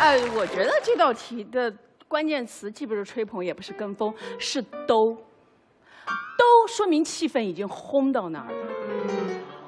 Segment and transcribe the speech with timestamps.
[0.00, 1.72] 呃，我觉得这道题的
[2.08, 5.14] 关键词既不是吹捧，也不是跟风，是都。
[6.38, 8.58] 都说明气氛已经烘到那儿了。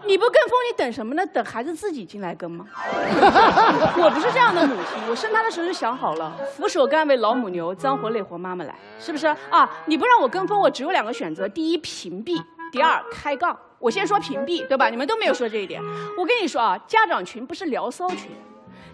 [0.05, 1.25] 你不跟风，你等什么呢？
[1.27, 2.67] 等孩子自己进来跟吗？
[2.75, 9.71] 我不是这样的母亲，我生他的时候就想好了，俯首甘为老母牛，脏活累活妈妈来，是不是啊？
[9.85, 12.43] 你不让我跟风，我只有两个选择：第一，屏蔽；
[12.73, 13.57] 第二，开杠。
[13.79, 14.89] 我先说屏蔽，对吧？
[14.89, 15.83] 你们都没有说这一点。
[16.17, 18.31] 我跟你说啊，家长群不是聊骚群。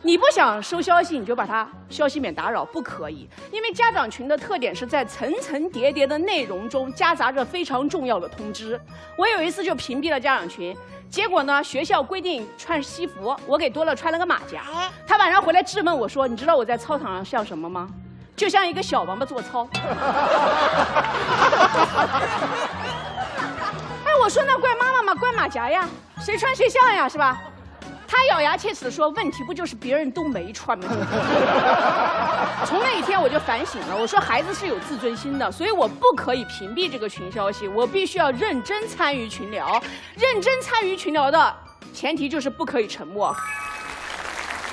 [0.02, 3.28] 你不想收消息，你就把它消息免打扰，不可以。
[3.50, 8.80] 因为家长群的特点是在层层叠叠的内容中夹杂着非常重要的通知。
[9.16, 10.76] 我有一次就屏蔽了家长群，
[11.10, 14.62] 结果呢，学校规定穿西服，我给多乐穿了个马甲。
[15.06, 17.88] 他晚上回来质问我说：“你知道我在操场上像什么吗？
[18.36, 19.68] 就像一个小王八做操。
[24.06, 25.14] ”哎，我说那怪妈妈吗？
[25.14, 25.88] 怪马甲呀，
[26.20, 27.42] 谁穿谁像呀，是吧？
[28.10, 30.86] 他咬牙切齿地说：“问题不就是别人都没穿吗？”
[32.64, 39.80] 从那一天我就反省了，我说孩子是有自尊心的，所以我不可以屏蔽这个群消息，我必须要认真参与群聊。
[40.16, 41.54] 认真参与群聊的
[41.92, 43.36] 前提就是不可以沉默。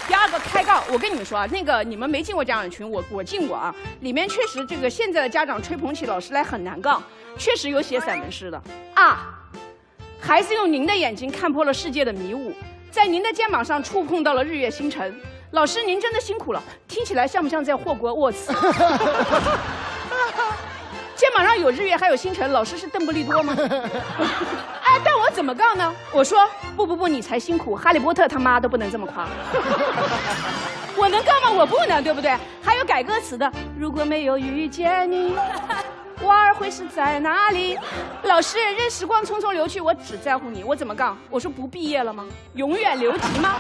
[0.08, 7.04] 第二个开杠，我跟你们说啊，那个你们没进过家长群，我我进过啊，里面确实这个现在的家长吹捧起老师来很难杠，
[7.38, 8.62] 确实有写散文诗的
[8.96, 9.38] 啊。
[10.22, 12.54] 孩子用您的眼睛看破了世界的迷雾。
[12.96, 15.14] 在您的肩膀上触碰到了日月星辰，
[15.52, 16.64] 老师您真的辛苦了。
[16.88, 18.54] 听起来像不像在霍格沃茨？
[21.14, 23.54] 肩膀上有日月还有星辰，老师是邓布利多吗？
[24.82, 25.94] 哎，但我怎么杠呢？
[26.14, 29.28] 我说不不不，你才辛苦，哈利波特他妈都不能这么夸。
[30.96, 31.52] 我能杠吗？
[31.52, 32.34] 我不能，对不对？
[32.64, 35.36] 还有改歌词的，如果没有遇见你。
[36.22, 37.78] 娃儿会是在哪里？
[38.24, 40.64] 老师，任时光匆匆流去，我只在乎你。
[40.64, 41.18] 我怎么杠？
[41.30, 42.26] 我说不毕业了吗？
[42.54, 43.56] 永远留级吗？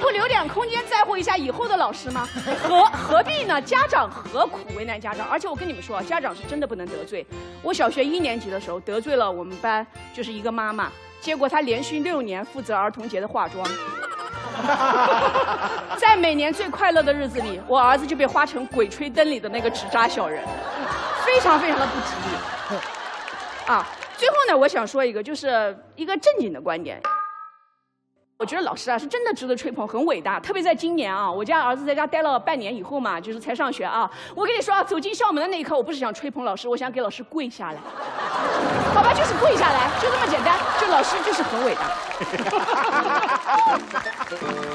[0.00, 2.28] 不留点空间在乎一下以后的老师吗？
[2.62, 3.62] 何何必呢？
[3.62, 5.26] 家长何苦为难家长？
[5.30, 7.24] 而且我跟你们说啊，家长是真的不能得罪。
[7.62, 10.90] 我小学一年级的时候得罪了我们班就是一个妈妈，
[11.20, 13.64] 结果她连续六年负责儿童节的化妆。
[15.98, 20.44] 在每年最快乐的日子里，我儿子就被画成《鬼吹灯》里的那个纸扎小人。
[21.24, 22.76] 非常非常的不吉利，
[23.66, 23.86] 啊！
[24.16, 27.00] 最后呢，我想说一个，就是一个正经的观点。
[28.36, 30.40] 我觉得老师啊是真的值得吹捧，很伟大。
[30.40, 34.10] 特别在今年啊，我家儿子在家待了半年以后嘛，就是才上学啊。
[34.34, 37.78] 我跟你说啊，走进校门的那一刻，我不是想吹捧老师，我想给老师跪下来。
[38.92, 40.58] 好吧，就是跪下来，就这么简单。
[40.80, 41.90] 就老师就是很伟大。